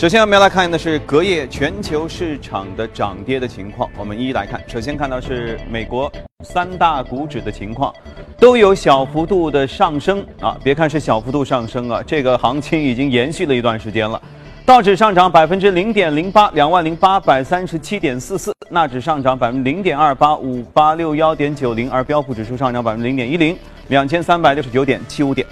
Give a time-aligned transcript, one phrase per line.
[0.00, 3.86] 首先，我们要来看的是隔夜全球市场的涨跌的情况。
[3.98, 4.58] 我们一一来看。
[4.66, 6.10] 首先看到是美国
[6.42, 7.92] 三大股指的情况，
[8.38, 10.56] 都有小幅度的上升啊。
[10.64, 14.18] 别看是小幅度上升啊，这个行情已经延续了一段时间了。
[14.64, 23.54] 道指上涨百分之零点零八，两万零八百三十七点四四；纳指上涨百分之零点二八，五八六幺点九零；而标普指数上涨百分之零点一零，
[23.88, 25.46] 两千三百六十九点七五点。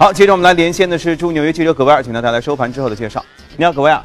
[0.00, 3.22] 好，接着我们来连线的是驻纽约记者葛维尔，请他带来收盘之后的介绍。
[3.58, 4.02] 你好，葛维尔。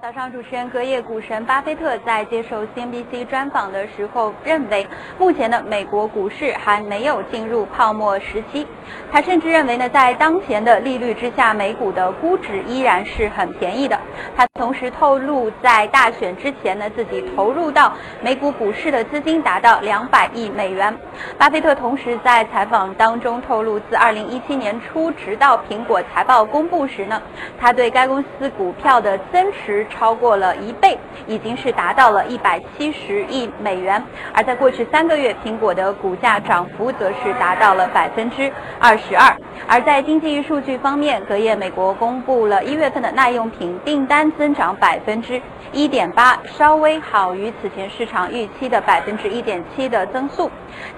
[0.00, 4.86] 早上，主持人隔夜股神巴菲特在接受 CNBC 专访的时候认为，
[5.18, 8.64] 目前的美国股市还没有进入泡沫时期。
[9.10, 13.98] 他甚至认为呢，在当前的利率之下，美股的估值依然是很便宜的。
[14.36, 20.96] 他同时透露，在大选之前呢，自己投入到美股股市的资金达到两百亿美元。
[21.36, 27.20] 巴菲特同时在采访当中透露，自2017年初直到苹果财报公布时呢，
[27.58, 29.84] 他对该公司股票的增持。
[29.90, 30.96] 超过了一倍，
[31.26, 34.00] 已经是达到了一百七十亿美元。
[34.32, 39.36] 而在过去三个月，苹果的股价涨幅则是达到了百分之二十二。
[39.66, 45.40] 而在经济数据方面，隔夜美国公布了一月份的耐用品订单增增长百分之
[45.72, 50.50] 一点八，稍微好于此前市场预期的百分之一点七的增速。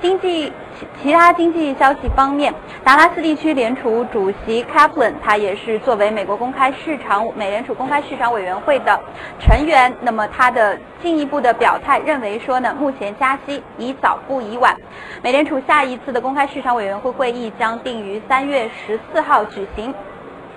[0.02, 2.52] 经济其其他经济消息方面，
[2.82, 8.98] 达拉斯地区联储主席 Kaplan，他也是作为美国公开市场美联储公开市场委员会的
[9.38, 14.76] 成员，那么他的进一步的表态认为说呢，目前加息宜早不宜晚。
[15.22, 19.94] 美联储下一次的公开市场委员会会议将定于三月十四号举行。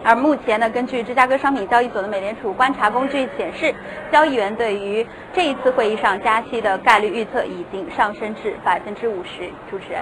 [0.03, 3.73] 而目前呢，根据芝加哥商品交易所的美联储观察工具显示，
[4.11, 9.50] 交易员对于这一次会议上加息的概率预测已经上升至百分之五十。
[9.69, 10.01] 主持人。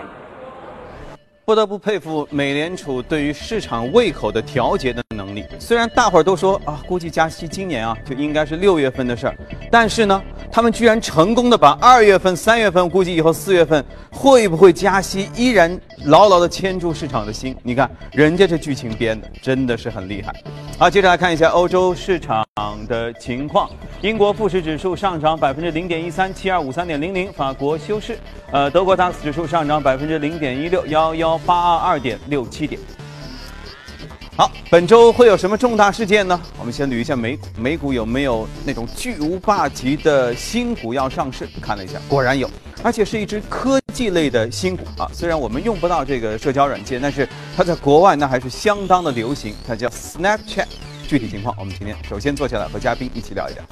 [1.47, 5.45] 不得不佩服美联储对于市场胃口的调节的能力。
[5.57, 9.37] 虽然大伙儿都说啊，估计加息今年啊就应该是六月份的事儿，
[9.71, 10.21] 但是呢，
[10.51, 13.81] 他们居然成功的把二月份、三月份，估计以后四月份
[14.11, 17.55] 会不会加息，依然牢牢的牵住市场的心。
[17.63, 20.35] 你看，人家这剧情编的真的是很厉害。
[20.77, 22.45] 好，接着来看一下欧洲市场
[22.89, 23.69] 的情况。
[24.01, 27.31] 英国富时指数上涨百分之零点一三，七二五三点零零。
[27.31, 28.19] 法国休市。
[28.49, 32.79] 呃，德国 DAX 指数上涨百分之零点一六，幺幺八二二点六七点。
[34.35, 36.39] 好，本周会有什么重大事件呢？
[36.59, 41.49] 我们先捋一下美股，美股有没有那种巨无霸级的新股要上市？
[41.59, 42.47] 看了一下，果然有，
[42.83, 45.09] 而且是一只科技类的新股啊。
[45.11, 49.55] 虽然我们用不到这个社交软件，但是它在国外那还是相当的流行。
[49.67, 50.67] 它叫 Snapchat。
[51.07, 53.63] 具体情况，我们今天首先坐下来和嘉宾一起聊一聊。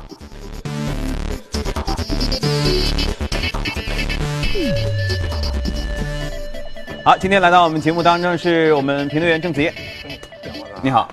[7.05, 9.71] 好，今天来到我们节目当中是我们评论员郑子叶。
[10.81, 11.07] 你好，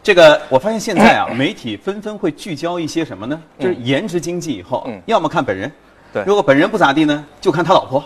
[0.00, 3.42] 这个我发现现在啊，媒体纷纷会聚焦一些什么呢？
[3.58, 5.68] 就是颜值经济以后，要么看本人，
[6.12, 8.04] 对，如果本人不咋地呢，就看他老婆，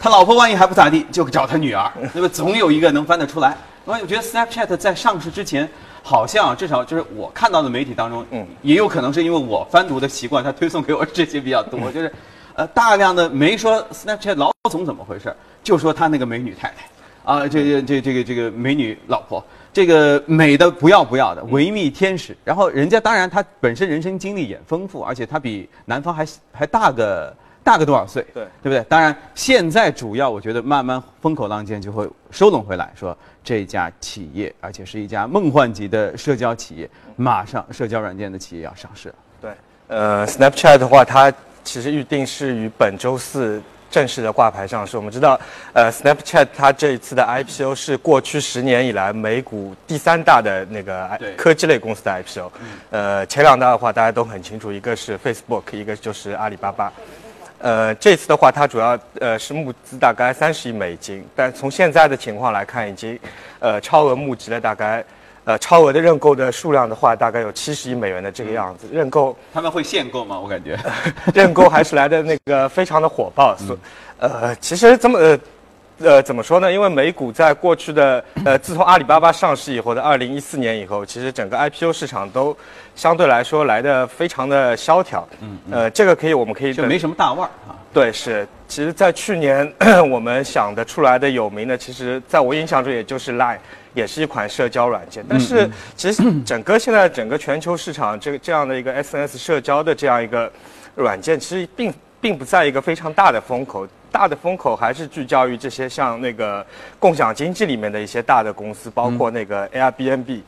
[0.00, 3.54] 他老婆万一还不咋地，就找他女儿，那么总有一个能翻得出来。
[3.84, 5.68] 我我觉得 Snapchat 在上市之前。
[6.04, 12.12] 好像至少就是我看到的媒体当中，嗯，也有可能是因为我翻读的习惯，他推送给我这些比较多，就是，
[12.54, 16.74] 呃，大量的没说 Snapchat 老总怎么回事，就说他那个美女太太，
[17.24, 27.34] 啊，这这这这个这个美女老婆，这个美的不要不要的维密天使，然后人家当然他本身人生经历也丰富，而且他比男方还还大个。
[27.64, 28.26] 大个多少岁？
[28.34, 28.82] 对，对不对？
[28.88, 39.14] 当然，现在主要我觉得慢慢风口浪尖就会收拢回来，说这家企业，而且是一家梦幻级的社交企业，马上社交软件的企业要上市了。
[39.40, 39.52] 对，
[39.86, 41.32] 呃，Snapchat 的话，它
[41.64, 44.96] 其实预定是于本周四正式的挂牌上市。
[44.96, 45.38] 我们知道，
[45.72, 52.52] 呃，Snapchat 它这一次的 IPO 是过去十年以来美股第三大的那个科技类公司的 IPO。
[52.90, 56.92] 呃，前两大的话大家都很清楚，一个是 Facebook，一个就是阿里巴巴。
[57.58, 63.16] 呃，这次的话，它主要呃是募资大概三十亿美金，但从现在的情况来看，已经
[63.60, 65.04] 呃超额募集了大概
[65.44, 68.86] 呃超额的认购的数量的话，大概有七十亿美元的这个样子。
[68.92, 70.38] 认购他们会限购吗？
[70.38, 70.78] 我感觉
[71.34, 73.56] 认购还是来的那个非常的火爆。
[74.18, 75.38] 呃，其实这么呃。
[75.98, 76.72] 呃，怎么说呢？
[76.72, 82.56] 因为美股在过去的呃，自从阿里巴巴上市以后的二零一四年以后，其实整个 IPO 市场都
[82.96, 85.28] 相对来说来的非常的萧条。
[85.40, 87.76] 嗯，呃，这个可以，我们可以就没什么大腕儿啊。
[87.92, 88.46] 对，是。
[88.66, 89.70] 其实，在去年
[90.10, 93.58] 我们想得出来的有名的，其实在我印象中也就是 Line，
[93.92, 95.22] 也是一款社交软件。
[95.28, 100.50] 但是，其实整个现在整个全球市场这个这样的一个 SNS 社交的这样一个
[100.94, 103.86] 软件，其实并并不在一个非常大的风口。
[104.10, 106.64] 大的风口还是聚焦于这些像那个
[106.98, 110.40] 共享经济里面的一些大的公司，包括那个 Airbnb，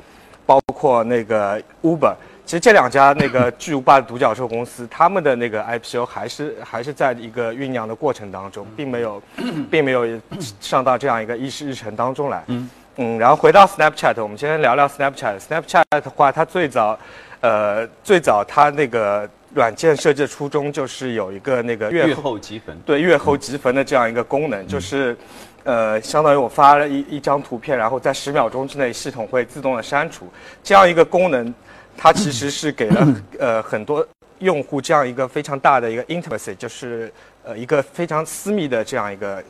[0.46, 2.14] 包括那个 Uber
[2.44, 9.22] 其实这两家那个巨无霸的独角兽公司，他们的那个 IPO 还是还是在一个酝酿的过程当中，并没有，
[9.70, 10.06] 并没有
[10.60, 12.44] 上到这样一个议事日程当中来。
[12.48, 15.40] 嗯嗯，然后回到 Snapchat，我们先聊聊 Snapchat。
[15.40, 16.98] Snapchat 的话，它最早，
[17.40, 25.16] 呃，最早它那个软件设计的初衷就是有一个那个阅后积分，对阅后积分的这样一个功能，就是。
[25.66, 30.30] 呃，相当于我发了一一张图片，然后在十秒钟之内，系统会自动的删除。
[30.62, 31.54] 这样一个功能，
[31.96, 33.06] 它其实是给了
[33.38, 34.06] 呃很多
[34.38, 37.12] 用户这样一个非常大的一个 intimacy，就是
[37.44, 39.42] 呃一个非常私密的这样一个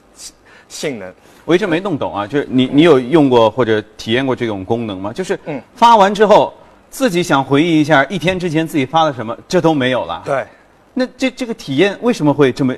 [0.68, 1.12] 性能。
[1.44, 5.12] 我一直没弄懂啊，就是你你有用过或者体验过这种功能吗？
[5.12, 6.52] 就是嗯，发完之后
[6.90, 10.22] 自己想回忆一下一天之前自己发了什么，这都没有了。
[10.24, 10.44] 对，
[10.92, 12.74] 那这这个体验为什么会这么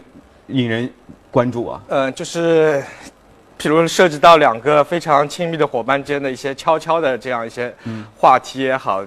[0.49, 0.91] 引人
[1.31, 1.83] 关注啊？
[1.89, 2.83] 呃，就是。
[3.59, 7.75] 譬如涉及到两个非常亲密的伙伴间的一些悄悄的这样一些
[8.15, 9.03] 话题也好，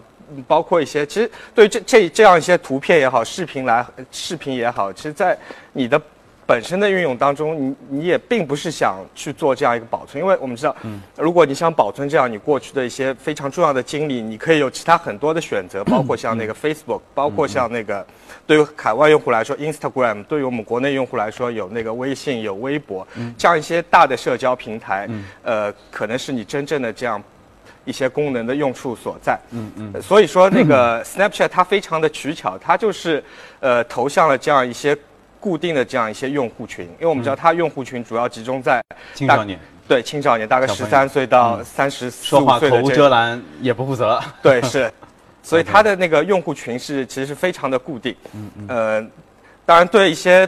[0.48, 5.38] 包括一些其实对这这这样一些图片也好，视频来视频也好，其实，在
[5.74, 6.02] 你的
[6.46, 10.76] 本身的运用当中，你你也并不是想去做这样一个保存，因为我们知道，
[11.16, 18.06] 如果你想保存这样你过去的一些非常重要的经历，你可以有其他很多的选择，包括像那个 Facebook，包括像那个。
[18.48, 25.08] 对于海外用户来说，Instagram；对于我们国内用户来说，有那个微信、有微博，这样一些大的社交平台，
[25.44, 27.22] 呃，可能是你真正的这样
[27.86, 29.40] 一些功能的用处所在。
[29.52, 30.02] 嗯嗯。
[30.02, 33.24] 所以说，那个 Snapchat 它非常的取巧，它就是
[33.60, 34.98] 呃投向了这样一些
[35.40, 38.84] 固定的这样一些用户群，因为我们知道它用户群主要集中在
[39.14, 44.22] 青少年，对青少年，大概十三岁到三十四五岁的口无遮拦，也不负责。
[44.42, 44.92] 对，是。
[45.42, 49.08] 所以它的那个用户群是其实是非常的固定，嗯嗯，呃，
[49.66, 50.48] 当然对一些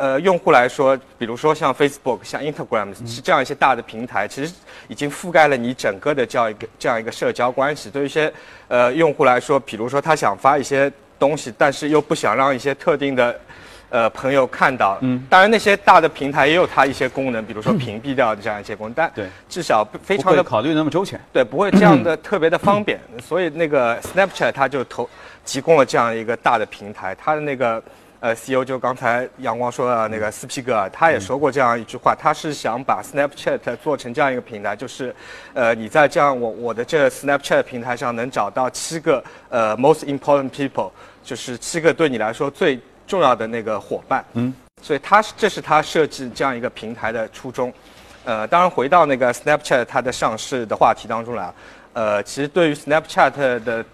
[0.00, 4.52] 呃用户来说，比如说像 Facebook、像 Instagram 是这样一些大的平台，其实
[4.88, 7.90] 已经覆盖了你整个的这样一个这样一个社交关系。
[7.90, 8.32] 对一些
[8.68, 13.38] 呃用户来说，比如说他想发一些东西，但是又不想让一些特定的。
[13.94, 25.06] 呃，朋友看到，嗯，当然那些大的平台也有它一些功能，比如说屏蔽掉的这样一些功能，但对，至少非常的考虑那么周全，对，不会这样的特别的方便，所以那个 Snapchat 它就投
[25.44, 27.82] 提供了这样一个大的平台，它的那个
[28.22, 35.14] 呃 CEO 就刚才阳光说的那个斯皮格尔，他也说过这样一句话，他是想把 Snapchat 做成这样一个平台，就是
[35.52, 40.90] 呃你在这样我我的这 Snapchat 平台上能找到七个呃 most important people，
[41.24, 42.80] 就是七个对你来说最。
[43.04, 47.70] 重要的那个伙伴，嗯，所以他是这是他设计这样一个平台的初衷，
[48.24, 51.52] 呃，当然回到那个 Snapchat 它的上市的话题当中来，
[51.92, 53.84] 呃，其实对于 Snapchat 的，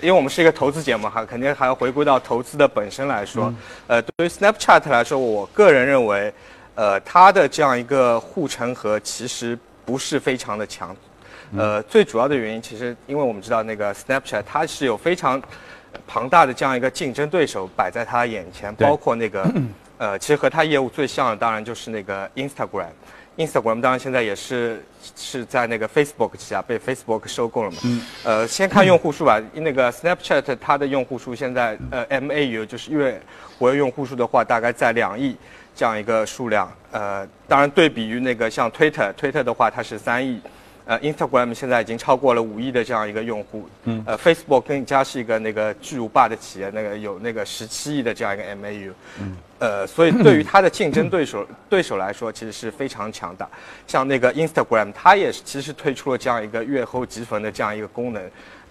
[0.00, 3.52] 因为我们是一个投资节目哈，肯定还要回归到投资的本身来说，
[3.86, 6.32] 呃，对于 Snapchat 来说，我个人认为，
[6.74, 10.96] 呃，它的这样一个护城河其实不是非常的强，
[11.56, 15.42] 呃，最主要的原因其实因为我们知道那个 Snapchat 它是有非常。
[16.08, 19.48] 庞大的这样一个竞争对手摆在他眼前，包括那个，
[19.96, 22.88] 呃，其实和他业务最像的当然就是那个 Instagram。
[23.36, 24.84] Instagram 当然现在也是
[25.16, 27.78] 是在那个 Facebook 旗下被 Facebook 收购了嘛。
[27.84, 28.00] 嗯。
[28.24, 29.40] 呃，先看用户数吧。
[29.54, 33.20] 那个 Snapchat 它的用户数现在呃 MAU 就是月
[33.58, 35.36] 活跃用户数的话，大概在两亿
[35.74, 36.70] 这样一个数量。
[36.92, 40.40] 呃，当然对比于那个像 Twitter，Twitter 的话它是三亿。
[40.86, 43.68] 呃，Instagram 现在已经超过了五亿的这样一个用户。
[43.84, 44.02] 嗯。
[44.06, 48.92] 呃，Facebook 更加是一个那个巨无霸的企业，那个有那个十七亿的这样一个 MAU。
[49.20, 49.36] 嗯。
[49.58, 53.48] 呃，所以对于它的竞争对手对手来说，其实是非常强大。
[53.86, 58.22] 像那个 Instagram，它也是其实推出了这样一个月后即焚的这样一个功能，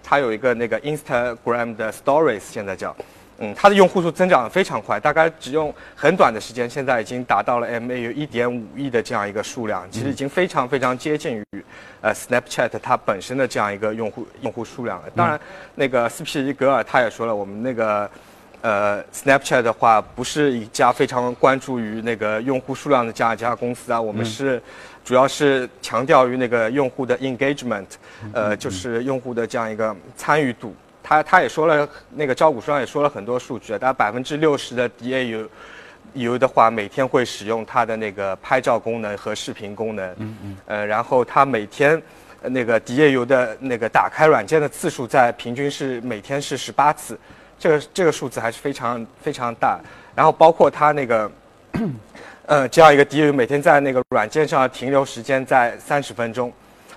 [0.02, 2.94] 它有一个那个 Instagram 的 Stories，现在叫。
[3.38, 11.64] 嗯，它的用户数增长非常快，大概只用很短的时间，现在已经达到了 MAU 一点五亿的这样一个数量，其实已经非常非常接近于，
[12.00, 15.10] 呃，Snapchat 它本身的这样一个用户用户数量了。
[15.16, 15.38] 当然，
[15.74, 18.08] 那个斯皮格尔他也说了，我们那个，
[18.60, 24.62] 呃，Snapchat 的话不是一家非常关注于那个用户数量的这样一家公司啊，我们是
[25.04, 27.86] 主要是强调于那个用户的 engagement，
[28.32, 30.72] 呃，就是用户的这样一个参与度。
[31.06, 35.46] 他他也说了，那个招股书上也说了很多数据，大概百分之六十的 DAU，
[36.14, 42.02] 有的话每天会使用它的那个拍照功能和视频功能，嗯嗯，呃，然后他每天
[42.40, 47.18] 那个 DAU 的那个打开软件的次数在平均是每天是十八次，
[47.58, 49.78] 这个这个数字还是非常非常大。
[50.14, 51.30] 然后包括他那个，
[52.46, 56.50] 呃，这样一个 DAU 每天在那个软件上停留时间在三十分钟。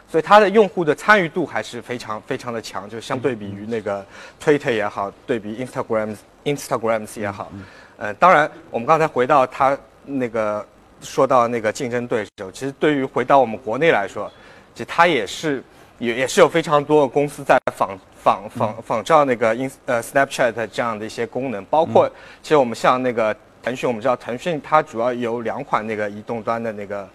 [0.10, 4.06] 所以它的用户的参与度还是非常非常的强，就相对比于那个
[4.42, 7.52] Twitter 也好，对比 Instagram Instagrams 也好，
[7.98, 10.66] 呃，当然我们刚才回到它那个
[11.02, 14.32] 说到那个竞争对手，其实对于回到我们国内来说，
[14.74, 15.62] 其实它也是
[16.00, 22.10] 也也是有非常多的公司在仿仿仿仿照那个 in 呃 Snapchat 这样的一些功能，包括
[22.42, 23.36] 其实我们像那个
[23.68, 27.10] 腾讯，我们知道腾讯它主要有两款那个移动端的那个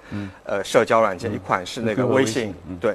[0.45, 2.95] 呃社交软件，一款是那个微微信对。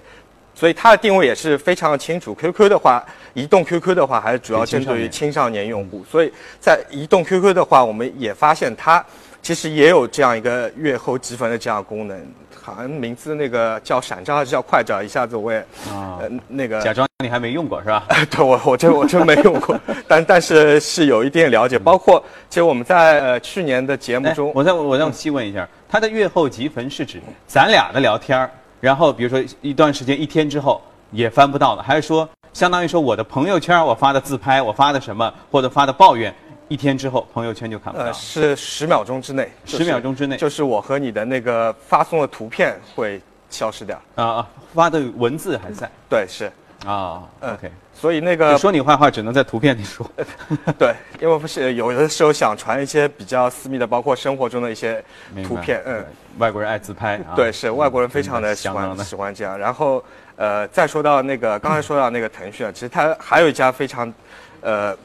[0.54, 2.34] 所以它的定位也是非常的清楚。
[2.34, 6.04] QQ 的话，移动 QQ 的话还是主要针对于青少年用户。
[6.10, 9.06] 所以在移动 QQ 的话，我们也发现它
[9.41, 12.17] 其实也有这样一个阅后积分的这样功能，
[12.62, 18.06] 好像名字那个叫闪照还是叫快照，一下子我也啊呃那个假装你还没用过是吧？
[18.29, 21.79] 对我我真我真没用过，但 但是是有一定了解。
[21.79, 36.34] 包括其实我们在呃去年的节目哎中，我再我再细问一下，它的阅后积分是指咱俩的聊天儿然后比如说一段时间一天之后也翻不到了，还是说相当于说我的朋友圈我发的自拍，我发的什么或者发的抱怨，
[36.68, 38.14] 一天之后朋友圈就看不到呃，了？
[38.14, 44.00] 是十秒钟之内，就是秒钟之内就是我和你的那个发送的图片会消失掉。
[44.16, 46.46] 啊啊，发的文字还在对，是，
[46.86, 47.24] 啊。
[47.42, 50.06] 嗯 OK，所以那个说你坏话只能在图片里说。
[50.78, 55.04] 对，因为不是有的时候想传一些比较私密的，包括生活中的一些
[55.48, 56.06] 图片，嗯，
[56.38, 57.34] 外国人爱自拍啊。
[57.36, 59.58] 对，是外国人非常的喜欢喜欢这样。
[59.58, 60.04] 然后，
[60.36, 64.14] 呃，再说到那个刚才说到那个腾讯啊，其实它还有一家非常，
[64.62, 64.96] 呃，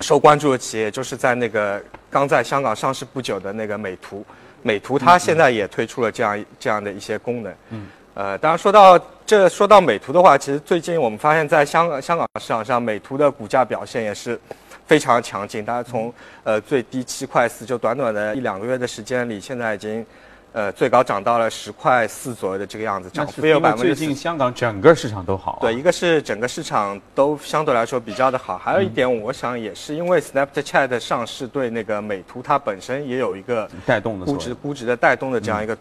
[0.00, 4.24] 受关注的企业，就是在那个刚在香港上市不久的那个美图。
[4.62, 7.54] 美图它现在也推出了这样这样的一些功能。
[7.70, 7.86] 嗯。
[8.14, 8.96] 呃，当然说到
[9.26, 14.38] 这，说到美图的话，其实最近我们发现，在香港香港市场上，美图的股价表现也是
[14.86, 15.64] 非常强劲。
[15.64, 20.06] 大家从呃最低七块四，就短短的一两个月的时间里，现在已经
[20.54, 23.96] 呃最高涨到了十块四左右的这个样子，涨幅也有百分之四。
[23.96, 25.58] 最近香港整个市场都好啊。
[25.60, 34.54] 对，一个是整个市场都相对来说比较的好，还有一点，我想也是因为 Snapchat 的上市对那个美图它本身也有一个带动的估值。
[34.54, 35.76] 估值的带动的这样一个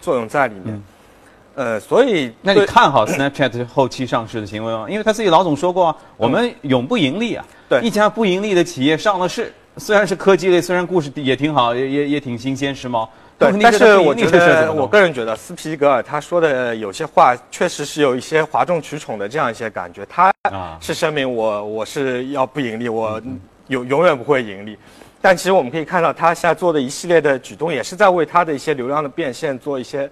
[0.00, 0.82] 作用在里面。
[1.54, 4.86] 呃，所以那你看好 Snapchat 后期上市的行为吗？
[4.88, 7.44] 因为他自己老总说过啊，我们永不盈利啊。
[7.68, 13.06] 对一家不盈利的企业上了市，虽然是科技类，虽然故事也挺好，也也也挺新鲜时髦。
[13.62, 20.04] 但是我觉得，我个人觉得斯皮格尔他说的有些话，确实是有一些哗众取宠的这样一些感觉。
[20.06, 23.20] 他啊是声明我我是要不盈利，我
[23.68, 24.76] 永永远不会盈利。
[25.20, 30.10] 但其实我们可以看到，他现在做的一系列的举动，也是在为他的一些流量的变现做一些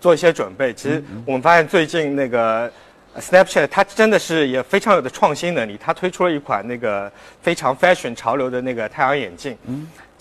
[0.00, 0.72] 做一些准备。
[0.72, 2.70] 其实我们发现最近那个
[3.12, 7.10] 呃 Snapchat 它真的是也非常有的创新能力，它推出了一款那个
[7.40, 9.58] 非常 fashion 潮流的那个太阳眼镜。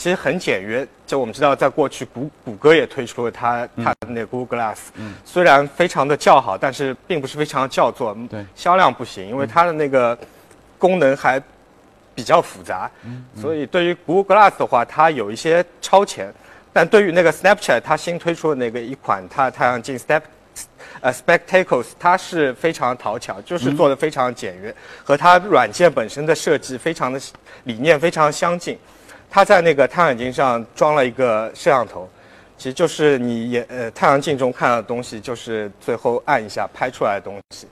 [0.02, 0.88] 其实很简约。
[1.06, 4.78] 就我们知道，在过去谷谷歌也推出了它它的那个 Google Glass，、
[5.24, 10.18] 虽然非常的叫好，但是并不是非常叫座，对销量不行，因为它的那个
[10.80, 11.40] 功能还
[12.16, 12.90] 比较复杂，
[13.40, 16.34] 所以对于 Google Glass 的话，它有一些超前。
[16.74, 20.22] 但对于那个 Snapchat，它新推出的那个一款它太阳镜 Step，
[21.02, 27.22] 呃 Spectacles，它是非常讨巧，就是做的非常简约，和它软件本身的设计非常的
[27.66, 28.80] 理念非常相近。
[29.34, 32.08] 它在那个太阳镜上装了一个摄像头，
[32.58, 37.66] 其实就是你眼呃太阳镜中看到的东西，就是最后按一下拍出来的东西。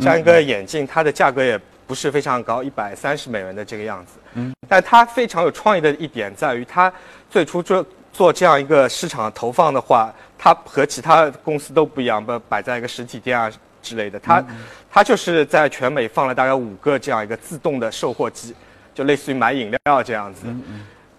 [0.00, 1.56] 这样一个眼镜，它的价格也
[1.86, 4.18] 不是非常高，一百三十美元的这个样子。
[4.32, 6.92] 嗯，但它非常有创意的一点在于，它
[7.30, 13.48] 最初做做这样一个市场投放的话，它和其他公司都不一样，不摆在一个实体店啊
[13.80, 14.18] 之类的。
[14.18, 14.44] 它
[14.90, 18.52] 它就是在全美放了大概五个这样一个自动的售货机，
[18.92, 20.46] 就类似于买饮料这样子。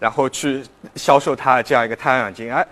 [0.06, 0.64] 然后去
[0.96, 2.68] 销售它这样一个太阳眼镜，而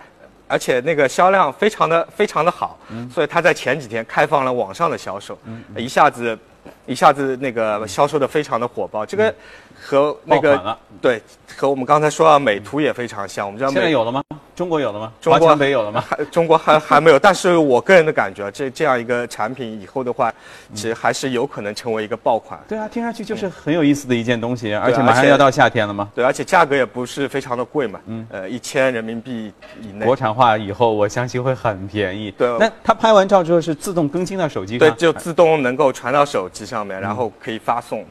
[0.46, 2.78] 而且那个销量非常的非常的好，
[3.12, 5.36] 所以它在前几天开放了网上的销售，
[5.76, 6.38] 一下子
[6.86, 9.34] 一下子那个销售的非常的火爆，这个
[9.80, 11.20] 和那个对
[11.56, 14.22] 和我们刚才说到美图也非常像，我们知道美现在有了吗？
[14.54, 15.12] 中国有了吗？
[15.20, 16.04] 中国华强北有了吗？
[16.08, 20.32] 还中国还还没有，但是我个人的感觉，这这样一个产品以后的话，
[20.72, 22.60] 其实还是有可能成为一个爆款。
[22.68, 26.08] 对啊，听上去就是很有意思的一件东西，而且对而且马上要到夏天了嘛。
[26.14, 30.06] 对，而且价格也不是非常的贵嘛，嗯，呃，一千人民币以内。
[30.06, 32.30] 国产化以后，我相信会很便宜。
[32.30, 38.02] 对那它拍完照之后是自动更新到手机上对，就自动能够传到手机上面，然后可以发送，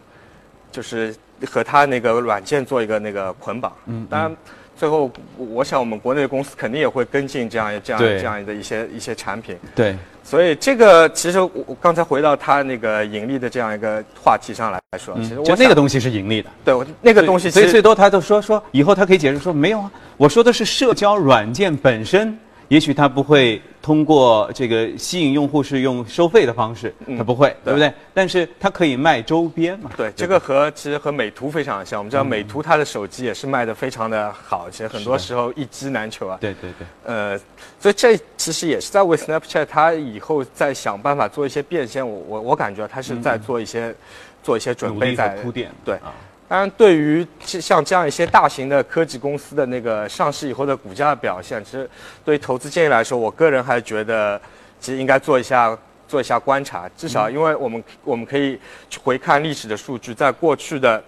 [0.72, 1.16] 就是
[1.50, 3.74] 和它那个软件做一个那个捆绑。
[3.88, 4.38] 嗯，当然，
[4.78, 9.58] 最后我想我们国内的公司肯定也会跟进这样这样这样的一些一些产品。
[9.76, 16.50] 对，所以这个其实我我刚才回到它那个盈利的这样一个话题上来说，其实就那个东西是盈利的。
[16.66, 22.38] 对我那个东西其实所以最多他都说说以后他可以解释说没有啊，我说的是社交软件本身
[22.70, 27.92] 也许它不会通过这个吸引用户是用收费的方式，它不会，对不对？
[28.14, 29.92] 但是它可以卖周边嘛？
[29.96, 32.00] 对，这个和其实和美图非常像。
[32.00, 36.38] 我们知道美图它的手机也是卖的非常的好，其实很多时候一机难求啊。
[36.42, 36.88] 对对对。
[37.06, 37.38] 呃，
[37.80, 42.08] 所以这其实也是在为 Snapchat 它以后在想办法做一些变现。
[42.08, 43.94] 我我我感觉它是在做一些
[44.42, 45.70] 做一些准备在铺垫。
[45.86, 46.00] 对。
[46.54, 51.90] 当然，对于像这样一些大型的科技公司的那个上市以后的股价表现，其实
[52.24, 54.40] 对于投资建议来说，我个人还觉得，
[54.80, 55.76] 其实应该做一下
[56.08, 56.88] 做一下观察。
[56.96, 61.04] 至少，因为我们我们可以去回看历史的数据，在过去的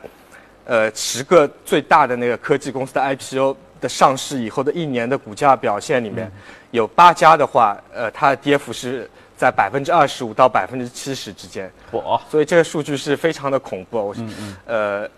[0.66, 6.32] 呃十个最大的那个科技公司的 IPO 的上市以后的一年的股价表现里面，
[6.72, 11.72] 有八家的话，呃，它的跌幅是在百分之二十五到百分之七十之间。
[11.92, 12.20] 嚯！
[12.32, 14.12] 所以这个数据是非常的恐怖。
[14.18, 14.56] 嗯嗯。
[14.66, 15.10] 呃。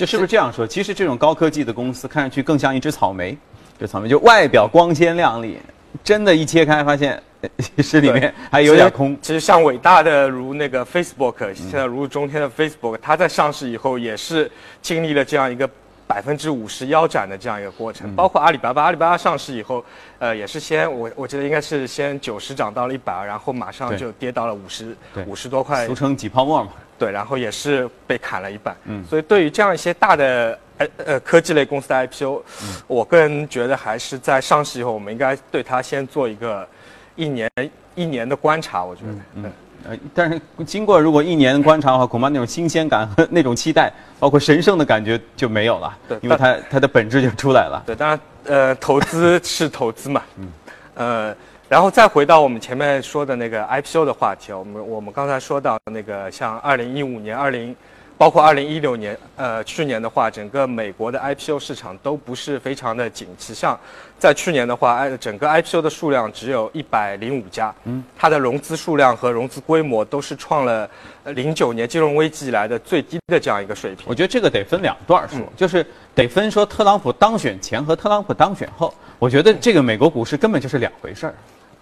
[0.00, 0.66] 就是不是这样说？
[0.66, 3.36] 其实这种高科技的公司看上去更像一只草莓，
[3.78, 5.58] 这草莓就外表光鲜亮丽，
[6.02, 7.22] 真的，一切开发现
[7.76, 9.14] 其实里面还有点空。
[9.20, 15.68] 其实像伟大的如那个 Facebook，现在如日中天的 Facebook，它在上市以后也是经历了这样一个
[16.10, 18.12] 百分之五十腰斩的这样一个过程。
[18.16, 19.84] 包括阿里巴巴，阿里巴巴上市以后，
[20.18, 26.72] 呃，也是先我我记得应该是先九十涨到了一百，然后马上就跌到了五十，五十多块，俗称挤泡沫嘛。
[26.98, 28.76] 对，然后也是被砍了一半。
[28.86, 32.42] 嗯，所以对于这样一些大的呃呃科技类公司的 IPO，
[32.88, 36.68] 我个人觉得还是在上市以后，我们应该对它先做一个
[37.14, 37.48] 一年
[37.94, 38.84] 一年的观察。
[38.84, 39.52] 我觉得，嗯，
[39.88, 45.96] 呃，但是经过如果一年观察的话，恐怕那种新鲜感和那种期待，包括神圣的感觉就没有了。
[46.08, 47.82] 对，因为它它的本质就出来了。
[47.86, 50.22] 对，当然，呃，投资 是投资嘛。
[50.36, 50.48] 嗯，
[50.94, 51.36] 呃。
[51.70, 57.76] 然后再回到我们前面说的那个 IPO 的话题，我们我们刚才说到那个像二零一五年、二零，
[58.20, 63.54] 包括二零一六年，呃，去年的话，整个美国的 IPO 市场都不是非常的景气。
[63.54, 63.80] 像
[64.18, 70.86] 在去年的话，整个 IPO 的数量只有一百零五家，嗯，它的融资数量和融资规模都是创了
[71.28, 74.04] 零九年金融危机以来的最低的这样一个水平。
[74.06, 75.82] 我觉得这个得分两段说，就是
[76.14, 81.34] 得分说特朗普当选前和特朗普当选后，我觉得这个美国股市根本就是两回事儿。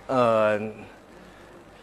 [0.06, 0.60] 呃，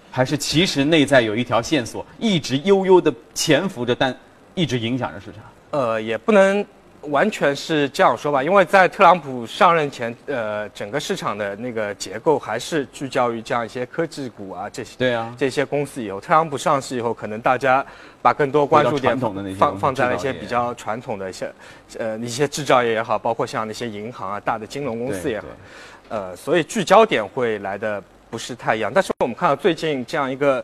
[0.10, 4.18] 还是其实内在有一条线索，一直悠悠的潜伏着，但
[4.56, 5.44] 一直影响着市场。
[5.72, 6.66] 呃，也不能
[7.02, 14.96] 完全是这样说吧，因为在特朗普上任前，呃，整个市场的那个结构还是聚焦于这样一些科技股啊这些。
[14.98, 15.36] 对啊。
[15.38, 17.86] 这些公司以后，特朗普上市以后，可能大家
[18.22, 19.20] 把更多关注点
[19.56, 21.54] 放放在了一些比较传统的一些，
[22.00, 25.48] 呃，一些制造业也好，包括像那些银行啊、大的金融公司也好，
[26.10, 28.02] 呃，所以聚焦点会来的。
[28.36, 30.64] 不是太一样，但是我们看到最近这样一个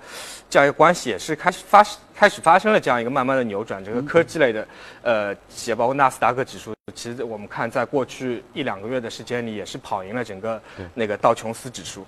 [0.50, 1.82] 这样一个关系也是开始发
[2.14, 3.82] 开始发生了这样一个慢慢的扭转。
[3.82, 4.68] 整个科技类的
[5.04, 10.62] 呃企业，包括纳斯达克指数，其实我们看在过去一两个月的时间里，也是跑赢了整个
[10.94, 12.06] 那个道琼斯指数。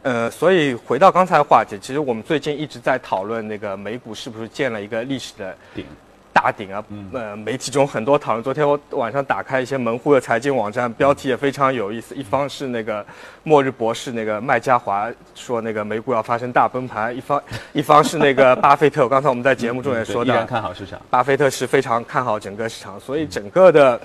[0.00, 5.84] 呃，所以回到刚才的话题，其实我们最近一直在讨论那个美股是不是建了一个历史的顶。
[6.32, 8.42] 大顶啊，呃，媒体中很多讨论。
[8.42, 12.14] 昨天我晚上打开一些门户的财经网站，标题也非常有意思。
[12.14, 13.04] 一方是那个
[13.42, 17.42] 末日博士那个麦家华说那个美股要发生大崩盘，一方
[17.72, 19.08] 一方是那个巴菲特。
[19.08, 20.98] 刚才我们在节目中也说到，依然看好市场。
[21.10, 24.00] 巴菲特是非常看好整个市场，所以整个的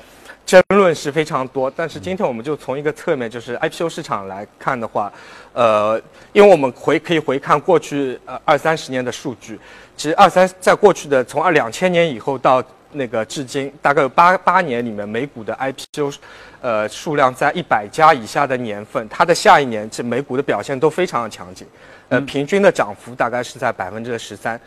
[0.45, 1.69] 争论是非常多。
[1.75, 5.11] 但是今天我们就从一个侧面，就是 IPO 市场来看的话，
[5.51, 9.59] 呃，因为我们回可以回看过去呃二三十年的数据。
[9.97, 16.13] 其实二三在过去的从二两千年以后到那个至今，大概有八八年里面，美股的 IPO，
[16.61, 21.67] 呃数量在一百家以下的年份，它的下一年这美股的表现都非常的强劲，
[22.09, 24.59] 呃平均的涨幅大概是在百分之十三，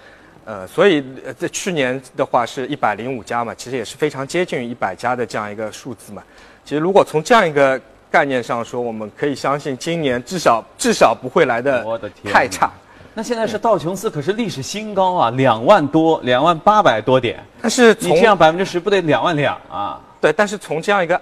[0.50, 1.04] 呃所以
[1.38, 6.20] 在去年的话是一百零五家嘛，其实也是非常接近于一百家的这样一个数字嘛。
[6.64, 11.86] 其实如果从这样一个概念上说，我们可以相信今年至少至少不会来的
[12.24, 12.68] 太差。
[13.14, 17.38] 那现在是道琼斯，可是历史新高啊，两万多，两万八百多点。
[17.62, 20.00] 但是你这样百分之十不得两万两啊？
[20.20, 21.16] 对，但是从这样一个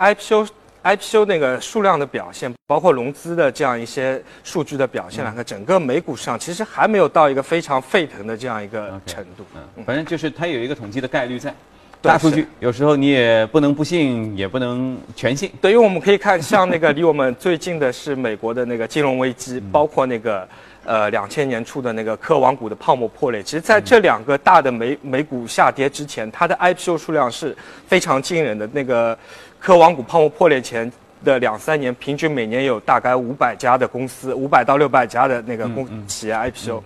[0.96, 9.44] IPO，IPO 那个数量的表现，包括融资的这样一些数据的表现来看，整个美股上其实还没有到一个非常沸腾的这样一个程度。
[9.54, 11.54] 嗯，反正就是它有一个统计的概率在，
[12.00, 15.50] 大数据有时候你也不能不信，也不能全信。
[15.60, 20.48] 对，因为我们可以看，像那个离我们最近的是美国的那个金融危机，包括那个。
[20.84, 27.54] 呃，两千年初的那个科网股的泡沫破裂，其实在这两个大的美美股下跌之前，它的 IPO 数量是
[27.86, 28.66] 非常惊人的。
[28.72, 29.18] 那个
[29.60, 30.90] 科网股泡沫破裂前
[31.24, 36.82] 的两三年，平均每年有大概五百家的公司，五百到六百家的那个公企业 IPO。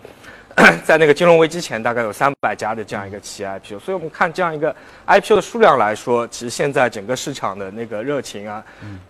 [0.85, 3.79] 在那个金融危机前，大概有三百家的这样一个企业 IPO。
[3.79, 4.75] 所以我们看这样一个
[5.07, 8.65] IPO 的数量来说，其实现在整个市场的那个热情啊，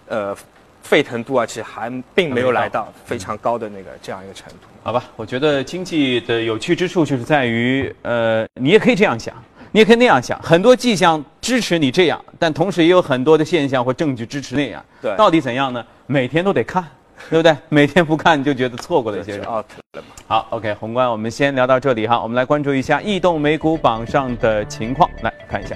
[0.07, 0.37] 呃。
[0.85, 4.67] 沸腾度啊，其实还并没有来到非常高的那个这样一个程度。
[4.83, 9.33] 好吧，我觉得经济的有趣之处就是在于，呃，你也可以这样想，
[9.75, 14.85] 你也可以那样想，很多迹象支持你这样，但同时也有很多的现象或证据支持那样。
[15.01, 15.83] 对到底怎样呢？
[16.07, 16.85] 每天都得看，
[17.31, 17.57] 对不对？
[17.71, 19.47] 每天不看你就觉得错过了一些人。
[19.47, 20.09] out 了嘛。
[20.27, 25.75] 好，OK，宏观我们先聊到这里哈，我们来关注一下异动美股榜上的情况，来看一下。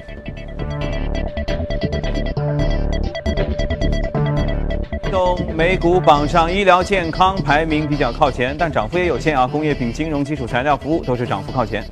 [5.07, 9.47] 异动美股榜上，医疗健康排名比较靠前，但涨幅也有限啊。
[9.47, 11.83] 工业品、金融、基础材料、服务都是涨幅靠前。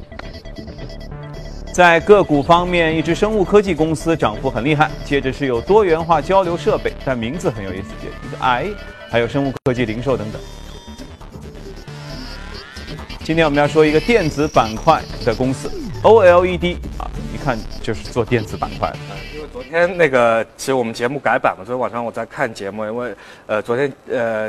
[1.75, 8.69] 在个股方面，一只生物科技公司涨幅很厉害，接着是有多元化交流设备，但名字很有意思，一个 I，
[9.11, 10.41] 还有生物科技零售等等。
[13.25, 15.69] 今天我们要说一个电子板块的公司
[16.05, 18.99] OLED 啊，一看就是做电子板块的。
[19.35, 23.13] 因为昨天那个，其实我们节目改版了，昨天晚上我在看节目，因为
[23.49, 24.49] 呃，昨天呃，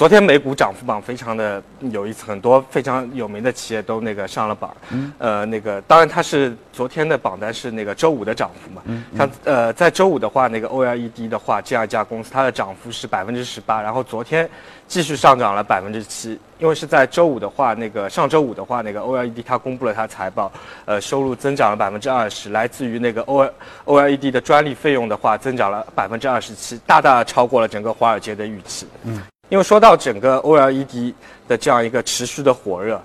[0.00, 4.74] 昨天美股涨幅榜非常的有意思，很多非常有名的企业都那个上了榜。
[4.88, 5.12] 嗯。
[5.18, 8.80] 呃，那个当然它是昨天的榜单是那个周五的涨幅嘛。
[8.86, 9.04] 嗯。
[9.14, 14.48] 像呃，在周五的话，那个 OLED 的话，这样一家公司它的涨幅是百分之十八，然后昨天
[14.88, 16.40] 继续上涨了百分之七。
[16.58, 20.50] 因为是在周五的话，那个上周五的话，那个 OLED 它公布了它财报，
[20.86, 23.46] 呃，收入增长了百分之二十，来自于那个 O
[23.84, 28.86] OLED 的专利费用的话，增长了百分之二十七，大大超过了整个华尔街的预期。
[29.04, 31.12] 嗯，因为说到整个 OLED
[31.46, 33.02] 的这样一个持续的火热，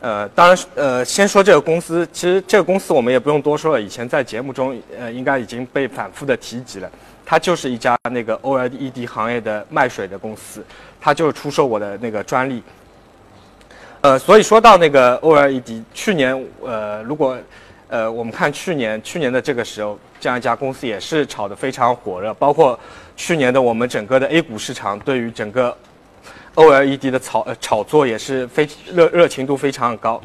[0.00, 6.88] 呃，当然，呃，先说这个公司，其实这个公司我们也不用多说了，以前在节目中，呃，应该已经被反复的提及了。
[7.26, 10.64] 它就是一家那个 OLED 行业的卖水的公司，
[11.00, 12.62] 它就是出售我的那个专利。
[14.00, 17.36] 呃，所以说到那个 OLED，去年呃，如果
[17.88, 22.78] 呃我们看去年去年的这个时候，这样一家公司也是炒得非常火热，包括
[23.20, 25.76] 去年的我们整个的 A 股市场对于整个
[26.54, 30.18] OLED 的炒呃炒作也是非热热情度非常高。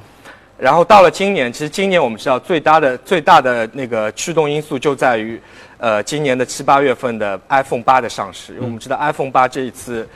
[0.58, 5.38] 然后到了今年，其实今年我们知道最大的最大的那个驱动因素就在于，
[5.77, 10.08] 呃，今年的七八月份的 iPhone 八的上市，因为我们知道 iPhone 八这一次，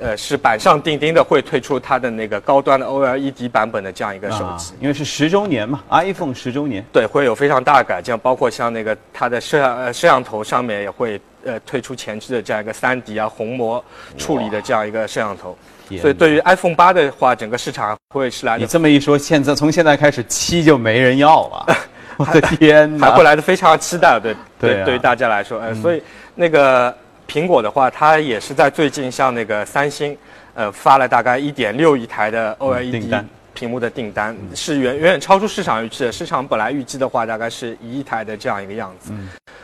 [0.00, 4.72] 呃，是板上钉钉的会推出它的那个高端的 OLED 版本的这样一个手机。
[4.72, 6.84] 啊，因为是十周年嘛，iPhone 十周年。
[6.92, 13.82] 对，会有非常大的改进，包括像那个它的摄像呃摄像头上面也会呃推出前置的这样一个 3D 啊虹膜
[14.18, 15.56] 处理的这样一个摄像头。
[16.00, 21.76] 所以对于 iPhone 八的话，整个市场会是来你这么一说，现在从现在开始七就没人要了，
[22.18, 23.08] 我的天哪！
[23.08, 26.02] 还会来的非常期待，对对啊对于大家来说，呃，所以
[26.34, 26.92] 那个
[27.28, 30.16] 苹果的话，它也是在最近向那个三星，
[30.54, 36.12] 呃，发了大概一点六亿台的 OLED 单屏幕的订单，是远远远超出市场预期的。
[36.12, 39.12] 市场本来预计的话，大概是一亿台的这样一个样子，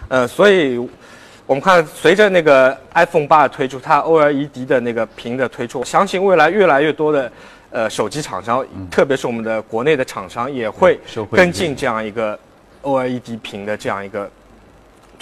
[0.08, 0.88] 呃，所以。
[1.44, 7.30] 我们看，随着那个 iPhone 八的推出，它 OLED 的那个屏的推出，我相信未来越来越多的
[7.70, 10.98] 呃手机厂商，特别是我们的国内的厂商，也会
[11.32, 12.38] 跟进这样一个
[12.82, 14.30] OLED 屏的这样一个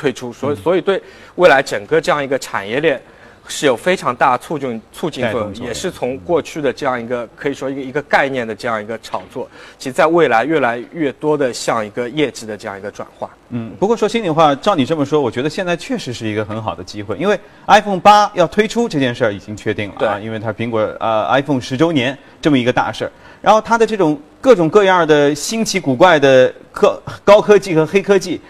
[0.01, 1.03] 推出，所以所以对
[1.35, 2.99] 未来整个这样一个产业链
[3.47, 13.29] 是有非常大促进促进作用，也是从过去的这样一个可以说一个一个概念的这样一个炒作，其实在未来越来越多的向一个业绩的这样一个转化。
[13.51, 23.11] 嗯，不过说心里话，照你这么说，我觉得现在确实是一个很好的机会，因为 iPhone 八要推出这件事儿已经确定了啊，因为它苹果呃 iPhone 十周年这么一个大事儿，
[23.43, 28.41] 然后它的这种各种各样的新奇古怪的科高科技和黑科技。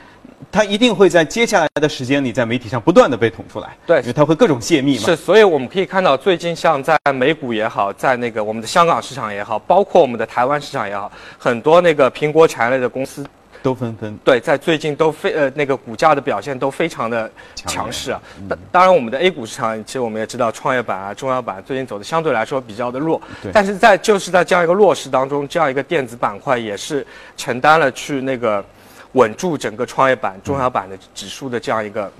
[0.52, 4.00] 它一定会在接下来的时间里，在媒体上不断的被捅出来，对。
[4.00, 5.04] 因为它会各种泄密嘛。
[5.04, 13.24] 是，所以我们可以看到，最近像在美股也好，在那个我们的香港市场也好，包括我们的台湾市场也好，很多那个苹果产业类的公司，
[13.62, 14.18] 都纷纷。
[14.24, 18.20] 对，在最近都非呃那个股价的表现都非常的强势啊。
[18.48, 23.20] 当当然，我们的 A 股市场，其实我们也知道，创业板啊、中小板最近走的相对来说比较的弱。
[23.40, 28.64] 对，但是在就是在这样一个弱势当中，这样一个电子板块也是承担了去那个
[29.12, 32.10] 稳住整个创业板、中小板的指数的这样一个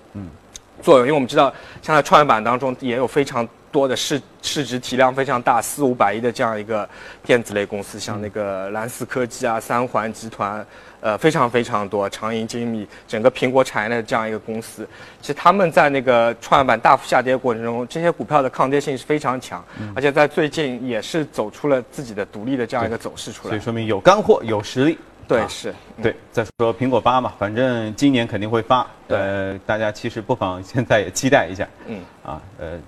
[0.83, 6.88] 作用，因为我们知道，像在创业板当中也有非常多的市市值体量非常大，四五百亿的这样一个
[7.22, 10.66] 电子类公司，像那个蓝思科技啊、三环集团，
[11.00, 14.88] 呃，非常非常多，长盈精密，整个苹果产业链的这样一个公司，
[15.20, 19.62] 其实他们在那个创业板大幅下跌过程中，这些股票的抗跌性是非常强，
[19.94, 23.50] 而且在最近也是走出了自己的独立的这样一个走势出来。
[23.50, 24.98] 所以说明有干货、有实力。
[25.38, 32.79] 啊，对是，嗯对，再说苹果八嘛，反正今年肯定会发，呃，大家其实不妨现在也期待一下，嗯，啊，呃，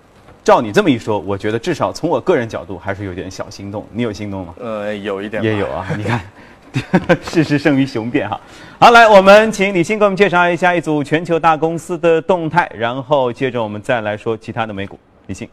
[0.44, 4.54] 照你这么一说，我觉得至少从我个人角度还是有点小心动，你有心动吗？
[4.58, 6.20] 呃，有一点也有啊， 你看，
[7.22, 8.40] 事实胜于雄辩哈。
[8.78, 14.98] 好，来，我们请李欣给我们介绍一下一组全球大公司的动态，然后接着我们再来说其他的美股。
[15.26, 15.48] 李信。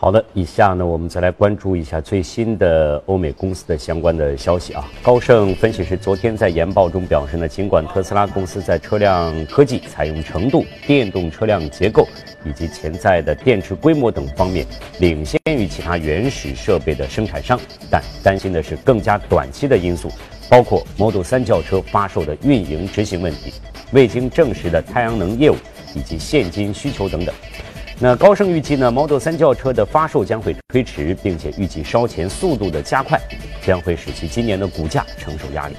[0.00, 4.88] 好的，以下呢，我们再来关注一下最新的欧美公司的相关的消息啊。
[5.02, 12.06] 高盛分析师昨天在研报中表示呢，尽管特斯拉公司在车辆科技采用程度、电动车辆结构
[12.44, 14.64] 以及潜在的电池规模等方面
[15.00, 17.58] 领先于其他原始设备的生产商，
[17.90, 20.08] 但担心的是更加短期的因素，
[20.48, 23.52] 包括 Model 3轿车发售的运营执行问题、
[23.90, 25.56] 未经证实的太阳能业务
[25.92, 27.34] 以及现金需求等等。
[28.00, 33.20] 那高盛预计呢，Model 3轿车的发售将会推迟，并且预计烧钱速度的加快，
[33.60, 35.74] 将会使其今年的股价承受压力，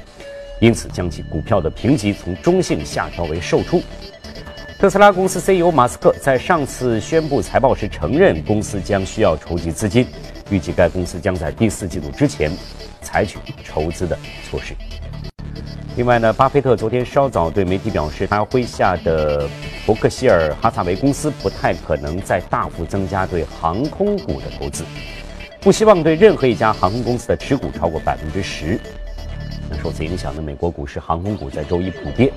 [0.60, 3.82] 因此将其股票的评级从中性下调为售出。
[4.78, 10.06] 特斯拉公司 CEO 马斯克在上次宣布财报时承认，公司将需要筹集资金，
[10.50, 12.52] 预计该公司将在第四季度之前
[13.02, 14.76] 采取筹资的措施。
[15.96, 19.50] 另外呢，巴菲特昨天稍早对媒体表示，他麾下的
[19.86, 24.86] 伯克希尔哈萨维公司不太可能再大幅增加对航空股的投资，
[25.60, 28.80] 不希望对任何一家航空公司的持股超过百分之十。
[29.70, 32.32] 那受此影响的美国股市航空股在周一普跌。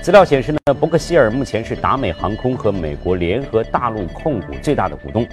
[0.00, 5.26] 资料显示呢，伯克希尔目前是达美航空和美国联合大陆控股最大的股东，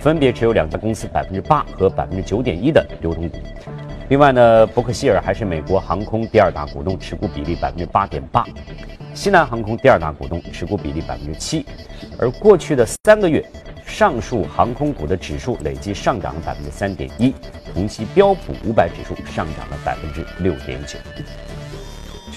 [0.00, 3.38] 分别持有两家公司百分之八和百分之九点一的流通股。
[4.10, 8.42] 另外呢，伯克希尔还是美国航空第二大股东，持股比例百分之八点八；
[9.14, 11.64] 西南航空第二大股东，持股比例百分之七。
[12.18, 13.40] 而过去的三个月，
[13.86, 17.32] 上述航空股的指数累计上涨了百分之三点一，
[17.72, 20.98] 同期标普五百指数上涨了百分之六点九。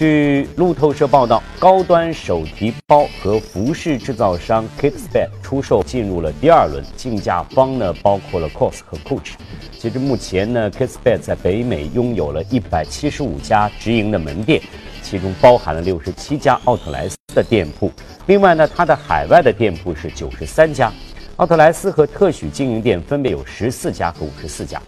[0.04, 9.36] 据路透社报道，高端手提包和服饰制造商 Kitspad 出售进入了第二轮，竞价方呢包括了 COS 和 Coach。
[9.80, 14.62] 截至目前呢，Kitspad 在北美拥有了一百七十五家直营的门店，
[15.02, 17.90] 其中包含了六十七家奥特莱斯的店铺。
[18.26, 20.92] 另外呢，它的海外的店铺是九十三家，
[21.38, 24.82] 奥特莱斯和特许经营店分别有十四家和五十四家。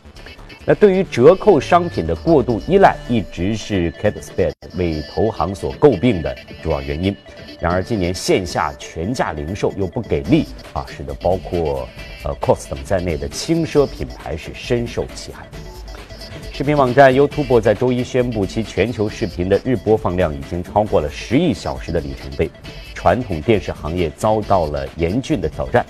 [0.67, 7.15] 那对于折扣商品的过度依赖，一直是 Catspad 为投行所诟病的主要原因。
[7.59, 11.87] 然而，今年线下全价零售又不给力啊，使得包括
[12.23, 15.45] 呃 Cost 等在内的轻奢品牌是深受其害。
[16.51, 22.49] 视频网站 YouTube 在周一宣布，其全球视频的日播放量已经超过了十亿小时的里程碑，
[22.95, 25.85] 传统电视行业遭到了严峻的挑战。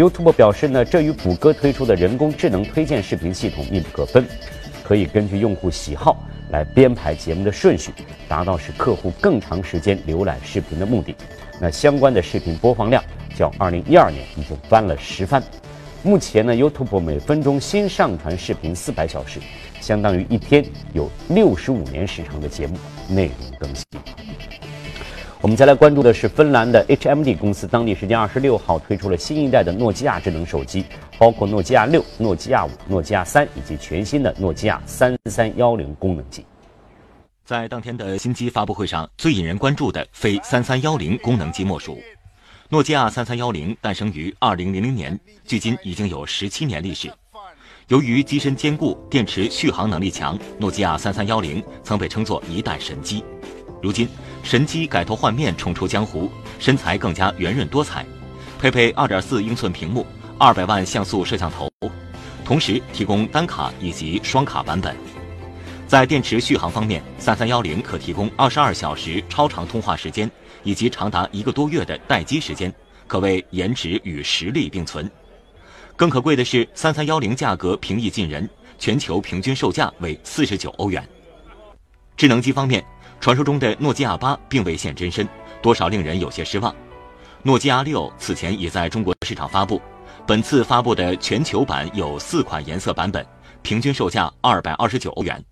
[0.00, 4.24] YouTube 表示呢，这与谷歌推出的人工智能推荐视频系统密不可分，
[4.82, 7.92] 可以根据用户喜好来编排节目的顺序，
[8.26, 11.14] 达到使客户更长时间浏览视频的目的。
[11.60, 13.04] 那相关的视频播放量
[13.36, 15.42] 较2012年已经翻了十番。
[16.02, 19.38] 目前呢，YouTube 每分钟新上传视频400小时，
[19.82, 23.84] 相当于一天有65年时长的节目内容更新。
[25.42, 30.84] 我们再来关注的是芬兰的 HMD 公司，当地时间二十六号推出了新一代的诺基亚智能手机，
[31.18, 36.44] 包括诺基亚六、诺基亚五、诺基亚三以及全新的诺基亚三三幺零功能机。
[37.42, 41.98] 在当天的新机发布会上，最引人关注的非三三幺零功能机莫属。
[42.68, 47.10] 诺基亚三三幺零诞生于二零零零年，距今已经有十七年历史。
[47.88, 53.24] 由于机身坚固、电池续航能力强，诺基亚三三幺零曾被称作一代神机。
[53.82, 54.08] 如今，
[54.42, 58.04] 神机改头换面重出江湖，身材更加圆润多彩，
[58.58, 60.06] 配备2.4英寸屏幕、
[60.38, 61.70] 200万像素摄像头，
[62.44, 64.94] 同时提供单卡以及双卡版本。
[65.86, 70.30] 在电池续航方面，3310可提供22小时超长通话时间，
[70.62, 72.72] 以及长达一个多月的待机时间，
[73.06, 75.10] 可谓颜值与实力并存。
[75.96, 81.06] 更可贵的是，3310价格平易近人，全球平均售价为49欧元。
[82.20, 82.84] 智能机方面。
[83.18, 85.26] 传说中的诺基亚八并未现真身，
[85.62, 86.74] 多少令人有些失望。
[87.42, 89.80] 诺基亚六此前已在中国市场发布，
[90.26, 93.26] 本次发布的全球版有四款颜色版本，
[93.62, 95.42] 平均售价二百二十九欧元。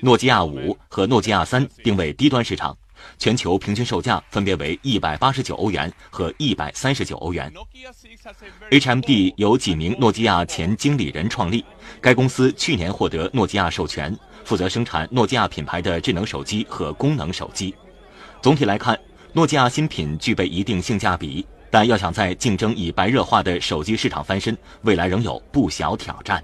[0.00, 2.76] 诺基亚五和诺基亚三定位低端市场，
[3.16, 7.52] 全球平均售价分别为一百八十九欧元和一百三十九欧元。
[8.72, 11.64] HMD 由几名诺基亚前经理人创立，
[12.00, 14.16] 该公司去年获得诺基亚授权。
[14.44, 17.74] 负责生产诺基亚品牌的智能手机和功能手机。
[18.40, 18.98] 总体来看，
[19.32, 26.42] 诺基亚新品具备一定性价比，但要想在竞争已白热化的手机市场翻身，未来仍有不小挑战。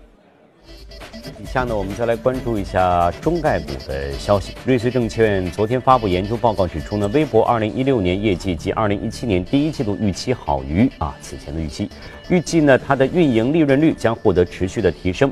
[1.42, 4.54] 以下呢，我们再来关注一下中概股的消息。
[4.64, 11.90] 瑞穗证券昨天发布研究报告指出呢，微博2016年业绩及2017年第一季度预期好于啊此前的预期，
[12.30, 15.30] 预计呢它的运营利润率将获得持续的提升。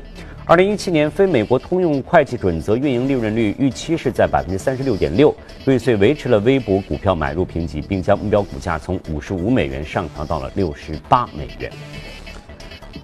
[0.49, 11.69] 二零一七年非美国通用会计准则运营利润率预期是在百分之三十六点六，瑞穗维持了微博股票买入评级，并将目标股价从五十五美元上调到了六十八美元。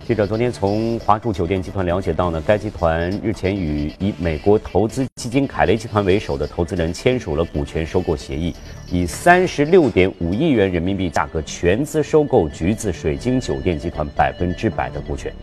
[0.05, 8.53] 记者昨天从华住酒店集团了解到呢，该集团日前与以美国投资基金凯雷集团为首的投资人签署了股权收购协议，
[8.91, 15.33] 以三十六点五亿元人民币价格全资收购橘子水晶酒店集团百分之百的股权。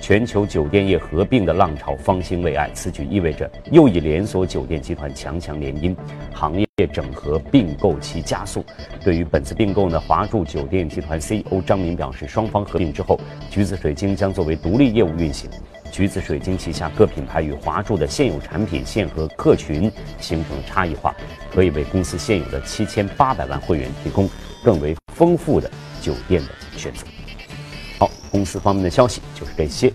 [0.00, 5.94] 全球酒店业合并的浪潮方兴未艾，此举意味着又一连锁酒店集团强强联姻，
[6.34, 8.64] 行业业整合并购期加速。
[9.04, 15.50] 对于本次并购呢，华住酒店集团 CEO 张明表示，双方合并之后，橘子水晶将作为独立业务运行。
[15.90, 21.14] 橘子水晶旗下各品牌与华住的现有产品线和客群形成差异化，
[21.50, 24.28] 可以为公司现有的七千八百万会员提供
[24.62, 25.68] 更为丰富的
[26.00, 27.06] 酒店的选择。
[27.98, 29.86] 好，公司方面的消息就是这些。